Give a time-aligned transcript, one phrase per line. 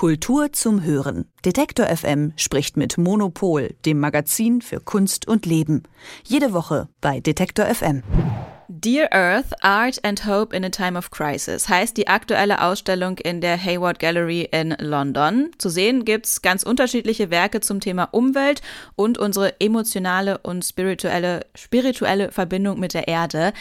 [0.00, 1.26] Kultur zum Hören.
[1.44, 5.82] Detektor FM spricht mit Monopol, dem Magazin für Kunst und Leben.
[6.24, 8.02] Jede Woche bei Detektor FM.
[8.68, 13.42] Dear Earth, Art and Hope in a Time of Crisis heißt die aktuelle Ausstellung in
[13.42, 15.50] der Hayward Gallery in London.
[15.58, 18.62] Zu sehen gibt's ganz unterschiedliche Werke zum Thema Umwelt
[18.96, 23.52] und unsere emotionale und spirituelle, spirituelle Verbindung mit der Erde.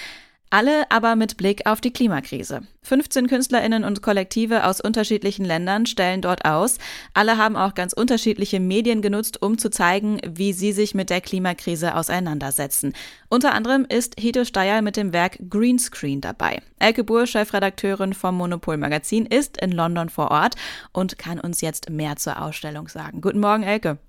[0.51, 2.61] Alle aber mit Blick auf die Klimakrise.
[2.81, 6.79] 15 Künstlerinnen und Kollektive aus unterschiedlichen Ländern stellen dort aus.
[7.13, 11.21] Alle haben auch ganz unterschiedliche Medien genutzt, um zu zeigen, wie sie sich mit der
[11.21, 12.93] Klimakrise auseinandersetzen.
[13.29, 16.63] Unter anderem ist Hito Steyer mit dem Werk Greenscreen dabei.
[16.79, 20.55] Elke Buhr, Chefredakteurin vom Monopol Magazin, ist in London vor Ort
[20.91, 23.21] und kann uns jetzt mehr zur Ausstellung sagen.
[23.21, 23.99] Guten Morgen, Elke.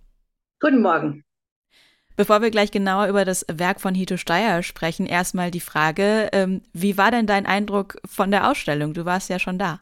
[0.58, 1.22] Guten Morgen.
[2.16, 6.62] Bevor wir gleich genauer über das Werk von Hito Steyer sprechen, erstmal die Frage, ähm,
[6.72, 8.94] wie war denn dein Eindruck von der Ausstellung?
[8.94, 9.80] Du warst ja schon da.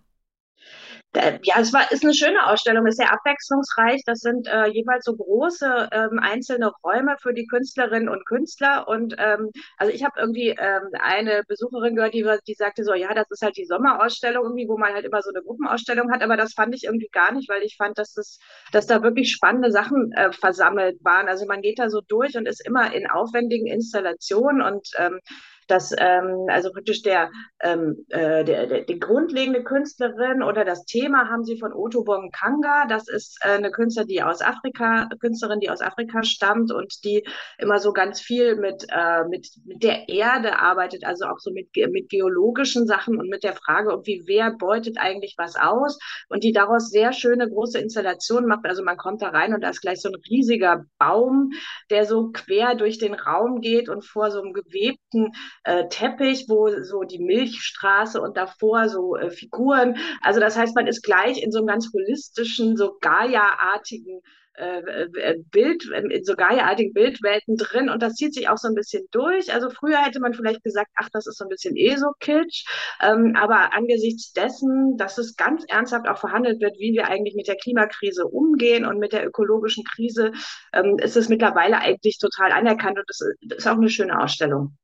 [1.14, 4.02] Ja, es war, ist eine schöne Ausstellung, ist sehr abwechslungsreich.
[4.04, 8.86] Das sind äh, jeweils so große ähm, einzelne Räume für die Künstlerinnen und Künstler.
[8.86, 13.14] Und ähm, also ich habe irgendwie ähm, eine Besucherin gehört, die, die sagte so, ja,
[13.14, 16.22] das ist halt die Sommerausstellung irgendwie, wo man halt immer so eine Gruppenausstellung hat.
[16.22, 18.38] Aber das fand ich irgendwie gar nicht, weil ich fand, dass, das,
[18.72, 21.26] dass da wirklich spannende Sachen äh, versammelt waren.
[21.26, 25.20] Also man geht da so durch und ist immer in aufwendigen Installationen und ähm,
[25.68, 27.30] dass ähm, also praktisch der,
[27.62, 32.86] ähm, äh, der, der, die grundlegende Künstlerin oder das Thema haben sie von Otto Bonkanga.
[32.88, 37.24] Das ist äh, eine Künstler, die aus Afrika, Künstlerin, die aus Afrika stammt und die
[37.58, 41.68] immer so ganz viel mit, äh, mit, mit der Erde arbeitet, also auch so mit,
[41.90, 46.52] mit geologischen Sachen und mit der Frage, irgendwie, wer beutet eigentlich was aus und die
[46.52, 48.64] daraus sehr schöne große Installationen macht.
[48.64, 51.50] Also man kommt da rein und da ist gleich so ein riesiger Baum,
[51.90, 55.32] der so quer durch den Raum geht und vor so einem gewebten
[55.64, 59.96] äh, Teppich, wo so die Milchstraße und davor so äh, Figuren.
[60.22, 64.20] Also das heißt, man ist gleich in so einem ganz holistischen, so Gaia-artigen
[64.58, 68.74] äh, äh, Bild, in so Gaia-artigen Bildwelten drin und das zieht sich auch so ein
[68.74, 69.54] bisschen durch.
[69.54, 72.64] Also früher hätte man vielleicht gesagt, ach, das ist so ein bisschen eh so kitsch,
[73.00, 77.46] ähm, aber angesichts dessen, dass es ganz ernsthaft auch verhandelt wird, wie wir eigentlich mit
[77.46, 80.32] der Klimakrise umgehen und mit der ökologischen Krise,
[80.72, 83.20] ähm, ist es mittlerweile eigentlich total anerkannt und das
[83.58, 84.76] ist auch eine schöne Ausstellung.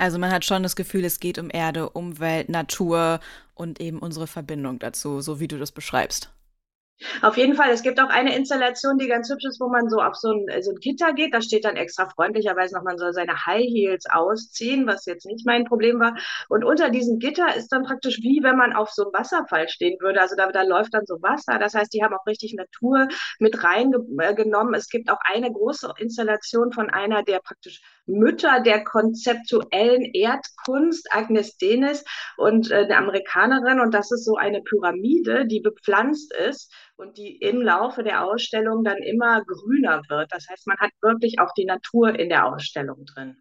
[0.00, 3.20] Also man hat schon das Gefühl, es geht um Erde, Umwelt, Natur
[3.54, 6.30] und eben unsere Verbindung dazu, so wie du das beschreibst.
[7.22, 7.70] Auf jeden Fall.
[7.70, 10.62] Es gibt auch eine Installation, die ganz hübsch ist, wo man so auf so ein,
[10.62, 11.32] so ein Gitter geht.
[11.32, 15.46] Da steht dann extra freundlicherweise noch, man soll seine High Heels ausziehen, was jetzt nicht
[15.46, 16.14] mein Problem war.
[16.48, 19.98] Und unter diesem Gitter ist dann praktisch wie wenn man auf so einem Wasserfall stehen
[20.00, 20.20] würde.
[20.20, 21.58] Also da, da läuft dann so Wasser.
[21.58, 24.74] Das heißt, die haben auch richtig Natur mit reingenommen.
[24.74, 31.56] Es gibt auch eine große Installation von einer der praktisch Mütter der konzeptuellen Erdkunst, Agnes
[31.56, 32.04] Denis
[32.36, 33.80] und äh, eine Amerikanerin.
[33.80, 38.84] Und das ist so eine Pyramide, die bepflanzt ist und die im Laufe der Ausstellung
[38.84, 40.30] dann immer grüner wird.
[40.32, 43.36] Das heißt, man hat wirklich auch die Natur in der Ausstellung drin.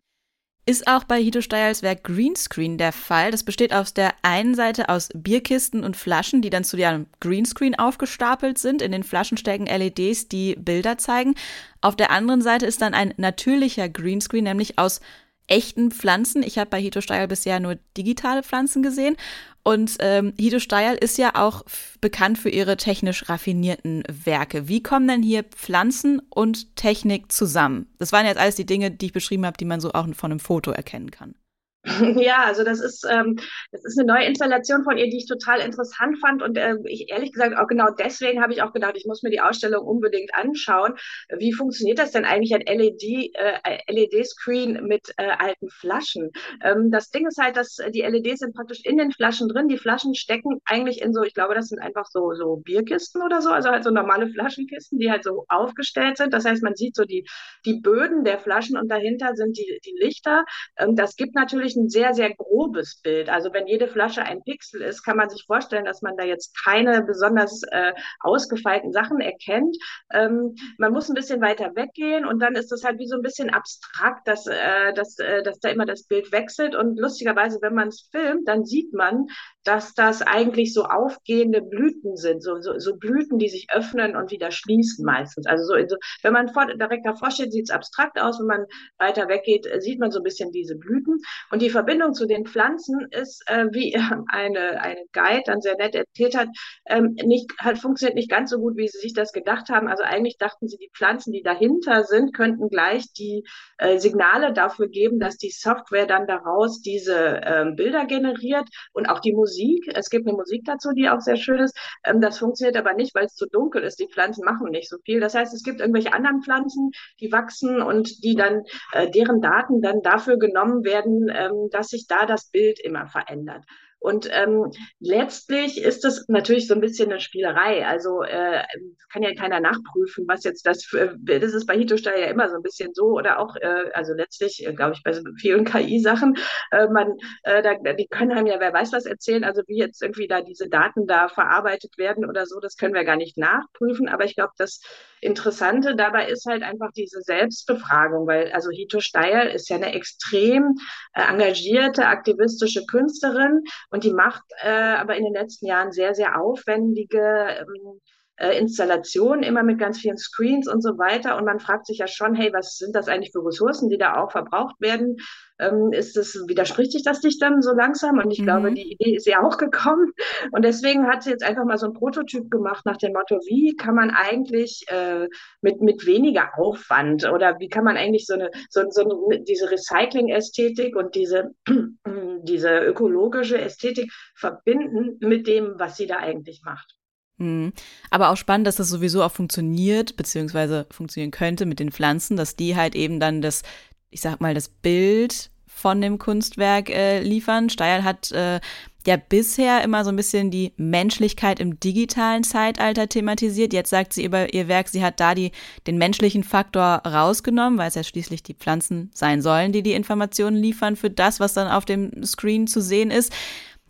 [0.66, 3.32] Ist auch bei Hito Steyers Werk Greenscreen der Fall.
[3.32, 7.74] Das besteht auf der einen Seite aus Bierkisten und Flaschen, die dann zu dem Greenscreen
[7.74, 8.84] aufgestapelt sind.
[8.84, 11.34] In den Flaschen stecken LEDs, die Bilder zeigen.
[11.82, 15.02] Auf der anderen Seite ist dann ein natürlicher Greenscreen, nämlich aus
[15.50, 16.44] echten Pflanzen.
[16.44, 19.18] Ich habe bei Hito Steil bisher nur digitale Pflanzen gesehen.
[19.64, 21.64] Und ähm, Hito Steil ist ja auch
[22.02, 24.68] bekannt für ihre technisch raffinierten Werke.
[24.68, 27.88] Wie kommen denn hier Pflanzen und Technik zusammen?
[27.98, 30.32] Das waren jetzt alles die Dinge, die ich beschrieben habe, die man so auch von
[30.32, 31.36] einem Foto erkennen kann.
[32.22, 33.38] Ja, also das ist, ähm,
[33.72, 36.42] das ist eine neue Installation von ihr, die ich total interessant fand.
[36.44, 39.30] Und äh, ich ehrlich gesagt auch genau deswegen habe ich auch gedacht, ich muss mir
[39.30, 40.96] die Ausstellung unbedingt anschauen.
[41.38, 46.32] Wie funktioniert das denn eigentlich ein LED, äh, LED-Screen mit äh, alten Flaschen?
[46.64, 49.68] Ähm, das Ding ist halt, dass die LEDs sind praktisch in den Flaschen drin.
[49.70, 53.42] Die Flaschen stecken eigentlich in so, ich glaube, das sind einfach so, so Bierkisten oder
[53.42, 56.34] so, also halt so normale Flaschenkisten, die halt so aufgestellt sind.
[56.34, 57.26] Das heißt, man sieht so die,
[57.66, 60.44] die Böden der Flaschen und dahinter sind die, die Lichter.
[60.78, 63.30] Ähm, das gibt natürlich ein sehr, sehr grobes Bild.
[63.30, 66.56] Also wenn jede Flasche ein Pixel ist, kann man sich vorstellen, dass man da jetzt
[66.64, 69.78] keine besonders äh, ausgefeilten Sachen erkennt.
[70.12, 73.22] Ähm, man muss ein bisschen weiter weggehen und dann ist das halt wie so ein
[73.22, 76.76] bisschen abstrakt, dass, äh, dass, äh, dass da immer das Bild wechselt.
[76.76, 79.28] Und lustigerweise, wenn man es filmt, dann sieht man,
[79.64, 84.32] dass das eigentlich so aufgehende Blüten sind, so, so, so Blüten, die sich öffnen und
[84.32, 85.46] wieder schließen meistens.
[85.46, 88.40] Also so, so wenn man vor, direkt davor steht, sieht es abstrakt aus.
[88.40, 88.66] Wenn man
[88.98, 91.20] weiter weggeht, sieht man so ein bisschen diese Blüten.
[91.52, 93.94] Und die Verbindung zu den Pflanzen ist, äh, wie
[94.32, 96.48] eine, eine Guide dann sehr nett erzählt hat,
[96.88, 99.88] ähm, nicht, halt funktioniert nicht ganz so gut, wie sie sich das gedacht haben.
[99.88, 103.44] Also eigentlich dachten sie, die Pflanzen, die dahinter sind, könnten gleich die
[103.78, 109.20] äh, Signale dafür geben, dass die Software dann daraus diese ähm, Bilder generiert und auch
[109.20, 109.92] die Musik.
[109.94, 111.78] Es gibt eine Musik dazu, die auch sehr schön ist.
[112.04, 114.00] Ähm, das funktioniert aber nicht, weil es zu dunkel ist.
[114.00, 115.20] Die Pflanzen machen nicht so viel.
[115.20, 118.64] Das heißt, es gibt irgendwelche anderen Pflanzen, die wachsen und die dann,
[118.94, 123.66] äh, deren Daten dann dafür genommen werden, ähm, dass sich da das Bild immer verändert.
[124.02, 127.86] Und ähm, letztlich ist das natürlich so ein bisschen eine Spielerei.
[127.86, 128.64] Also äh,
[129.12, 132.56] kann ja keiner nachprüfen, was jetzt das für, das ist bei Hitostyle ja immer so
[132.56, 136.38] ein bisschen so oder auch, äh, also letztlich, äh, glaube ich, bei so vielen KI-Sachen,
[136.72, 140.02] äh, man, äh, da, die können einem ja wer weiß was erzählen, also wie jetzt
[140.02, 144.08] irgendwie da diese Daten da verarbeitet werden oder so, das können wir gar nicht nachprüfen.
[144.08, 144.80] Aber ich glaube, das
[145.22, 150.76] Interessante dabei ist halt einfach diese Selbstbefragung, weil also Hito Steyer ist ja eine extrem
[151.14, 156.40] äh, engagierte, aktivistische Künstlerin und die macht äh, aber in den letzten Jahren sehr, sehr
[156.40, 157.20] aufwendige
[157.60, 158.00] ähm,
[158.40, 161.38] äh, Installationen, immer mit ganz vielen Screens und so weiter.
[161.38, 164.16] Und man fragt sich ja schon, hey, was sind das eigentlich für Ressourcen, die da
[164.16, 165.18] auch verbraucht werden?
[165.60, 168.18] Ähm, ist es, widerspricht sich das nicht dann so langsam?
[168.18, 168.46] Und ich mhm.
[168.46, 170.14] glaube, die Idee ist ja auch gekommen.
[170.52, 173.76] Und deswegen hat sie jetzt einfach mal so ein Prototyp gemacht nach dem Motto, wie
[173.76, 175.28] kann man eigentlich äh,
[175.62, 179.70] mit, mit weniger Aufwand oder wie kann man eigentlich so eine, so, so eine, diese
[179.70, 181.52] Recycling-Ästhetik und diese,
[182.44, 186.99] diese ökologische Ästhetik verbinden mit dem, was sie da eigentlich macht.
[187.40, 187.74] Mhm.
[188.12, 192.56] Aber auch spannend, dass das sowieso auch funktioniert, beziehungsweise funktionieren könnte mit den Pflanzen, dass
[192.56, 193.64] die halt eben dann das,
[194.10, 197.70] ich sag mal, das Bild von dem Kunstwerk äh, liefern.
[197.70, 198.60] Steil hat äh,
[199.08, 203.72] ja bisher immer so ein bisschen die Menschlichkeit im digitalen Zeitalter thematisiert.
[203.72, 205.52] Jetzt sagt sie über ihr Werk, sie hat da die,
[205.88, 210.58] den menschlichen Faktor rausgenommen, weil es ja schließlich die Pflanzen sein sollen, die die Informationen
[210.58, 213.32] liefern für das, was dann auf dem Screen zu sehen ist.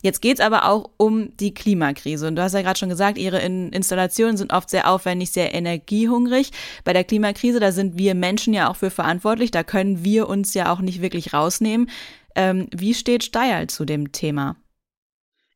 [0.01, 2.27] Jetzt geht es aber auch um die Klimakrise.
[2.27, 5.53] Und du hast ja gerade schon gesagt, ihre In Installationen sind oft sehr aufwendig, sehr
[5.53, 6.51] energiehungrig.
[6.85, 9.51] Bei der Klimakrise, da sind wir Menschen ja auch für verantwortlich.
[9.51, 11.89] Da können wir uns ja auch nicht wirklich rausnehmen.
[12.35, 14.55] Ähm, wie steht Steyr zu dem Thema?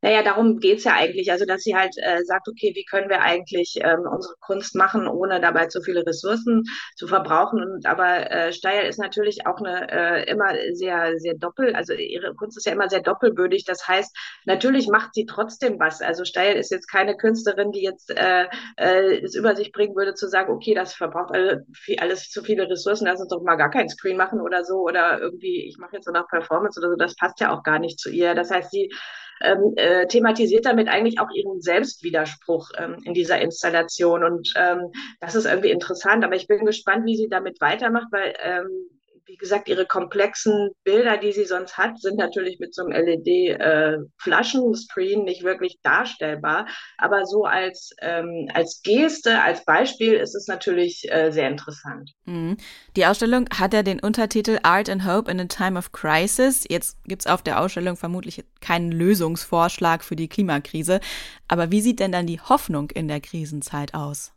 [0.03, 1.31] Naja, darum geht's ja eigentlich.
[1.31, 5.07] Also, dass sie halt äh, sagt, okay, wie können wir eigentlich ähm, unsere Kunst machen,
[5.07, 6.65] ohne dabei zu viele Ressourcen
[6.97, 7.63] zu verbrauchen.
[7.63, 12.35] Und aber äh, Steyer ist natürlich auch eine äh, immer sehr, sehr doppel, also ihre
[12.35, 13.63] Kunst ist ja immer sehr doppelbödig.
[13.63, 14.13] Das heißt,
[14.43, 16.01] natürlich macht sie trotzdem was.
[16.01, 20.15] Also Steyer ist jetzt keine Künstlerin, die jetzt äh, äh, es über sich bringen würde,
[20.15, 23.55] zu sagen, okay, das verbraucht alle, viel, alles zu viele Ressourcen, lass uns doch mal
[23.55, 24.81] gar keinen Screen machen oder so.
[24.81, 27.79] Oder irgendwie, ich mache jetzt so nach Performance oder so, das passt ja auch gar
[27.79, 28.35] nicht zu ihr.
[28.35, 28.91] Das heißt, sie
[29.41, 34.23] ähm, äh, thematisiert damit eigentlich auch ihren Selbstwiderspruch ähm, in dieser Installation.
[34.23, 38.33] Und ähm, das ist irgendwie interessant, aber ich bin gespannt, wie sie damit weitermacht, weil
[38.43, 38.89] ähm,
[39.33, 45.21] wie gesagt, ihre komplexen Bilder, die sie sonst hat, sind natürlich mit so einem LED-Flaschenscreen
[45.21, 46.67] äh, nicht wirklich darstellbar.
[46.99, 52.11] Aber so als, ähm, als Geste, als Beispiel ist es natürlich äh, sehr interessant.
[52.25, 52.57] Mhm.
[52.95, 56.63] Die Ausstellung hat ja den Untertitel Art and Hope in a Time of Crisis.
[56.69, 60.99] Jetzt gibt es auf der Ausstellung vermutlich keinen Lösungsvorschlag für die Klimakrise.
[61.47, 64.32] Aber wie sieht denn dann die Hoffnung in der Krisenzeit aus?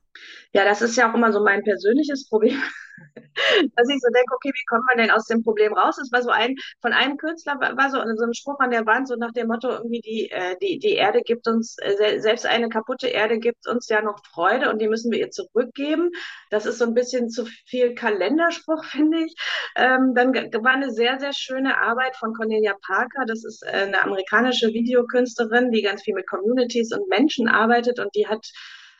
[0.52, 2.58] Ja, das ist ja auch immer so mein persönliches Problem,
[3.76, 5.98] dass ich so denke, okay, wie kommt man denn aus dem Problem raus?
[5.98, 9.08] Es war so ein, von einem Künstler war so, so ein Spruch an der Wand,
[9.08, 12.70] so nach dem Motto, irgendwie die, äh, die, die Erde gibt uns, äh, selbst eine
[12.70, 16.10] kaputte Erde gibt uns ja noch Freude und die müssen wir ihr zurückgeben.
[16.50, 19.34] Das ist so ein bisschen zu viel Kalenderspruch, finde ich.
[19.76, 23.26] Ähm, dann war eine sehr, sehr schöne Arbeit von Cornelia Parker.
[23.26, 28.14] Das ist äh, eine amerikanische Videokünstlerin, die ganz viel mit Communities und Menschen arbeitet und
[28.14, 28.46] die hat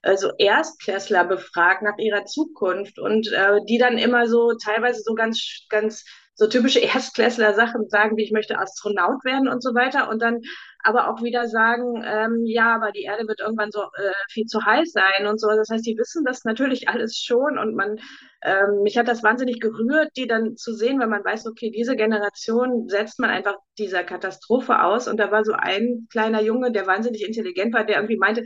[0.03, 5.67] also Erstklässler befragt nach ihrer Zukunft und äh, die dann immer so teilweise so ganz,
[5.69, 6.05] ganz
[6.37, 10.41] so typische Erstklässler-Sachen sagen, wie ich möchte Astronaut werden und so weiter und dann
[10.85, 14.65] aber auch wieder sagen, ähm, ja, aber die Erde wird irgendwann so äh, viel zu
[14.65, 15.49] heiß sein und so.
[15.49, 17.99] Das heißt, die wissen das natürlich alles schon und man,
[18.43, 21.97] ähm, mich hat das wahnsinnig gerührt, die dann zu sehen, weil man weiß, okay, diese
[21.97, 26.87] Generation setzt man einfach dieser Katastrophe aus und da war so ein kleiner Junge, der
[26.87, 28.45] wahnsinnig intelligent war, der irgendwie meinte,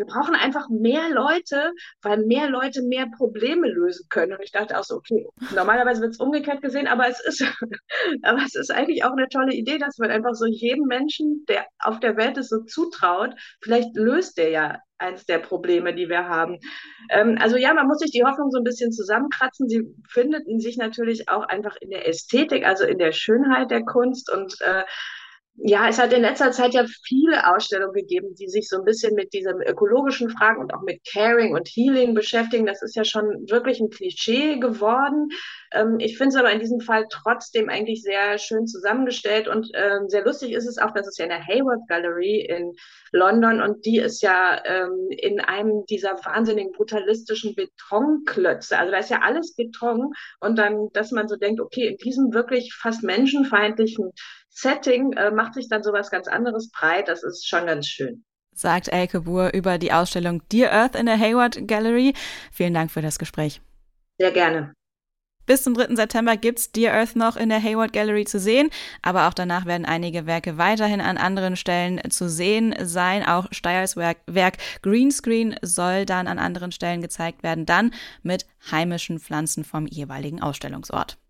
[0.00, 4.32] wir brauchen einfach mehr Leute, weil mehr Leute mehr Probleme lösen können.
[4.32, 7.42] Und ich dachte auch so, okay, normalerweise wird es umgekehrt gesehen, aber es ist,
[8.22, 11.66] aber es ist eigentlich auch eine tolle Idee, dass man einfach so jedem Menschen, der
[11.78, 16.28] auf der Welt ist, so zutraut, vielleicht löst der ja eins der Probleme, die wir
[16.28, 16.58] haben.
[17.10, 19.68] Ähm, also ja, man muss sich die Hoffnung so ein bisschen zusammenkratzen.
[19.68, 24.32] Sie findet sich natürlich auch einfach in der Ästhetik, also in der Schönheit der Kunst
[24.32, 24.84] und äh,
[25.56, 29.14] ja, es hat in letzter Zeit ja viele Ausstellungen gegeben, die sich so ein bisschen
[29.14, 32.64] mit diesen ökologischen Fragen und auch mit Caring und Healing beschäftigen.
[32.64, 35.28] Das ist ja schon wirklich ein Klischee geworden.
[35.72, 40.08] Ähm, ich finde es aber in diesem Fall trotzdem eigentlich sehr schön zusammengestellt und ähm,
[40.08, 42.72] sehr lustig ist es auch, dass es ja in der Hayward Gallery in
[43.12, 48.78] London und die ist ja ähm, in einem dieser wahnsinnigen brutalistischen Betonklötze.
[48.78, 52.32] Also da ist ja alles Beton und dann, dass man so denkt, okay, in diesem
[52.32, 54.12] wirklich fast menschenfeindlichen
[54.50, 57.08] Setting äh, macht sich dann sowas ganz anderes breit.
[57.08, 58.24] Das ist schon ganz schön.
[58.52, 62.14] Sagt Elke Buhr über die Ausstellung Dear Earth in der Hayward Gallery.
[62.52, 63.62] Vielen Dank für das Gespräch.
[64.18, 64.74] Sehr gerne.
[65.46, 65.96] Bis zum 3.
[65.96, 68.70] September gibt's Dear Earth noch in der Hayward Gallery zu sehen,
[69.02, 73.26] aber auch danach werden einige Werke weiterhin an anderen Stellen zu sehen sein.
[73.26, 77.92] Auch Steyers Werk, Werk Greenscreen soll dann an anderen Stellen gezeigt werden, dann
[78.22, 81.18] mit heimischen Pflanzen vom jeweiligen Ausstellungsort.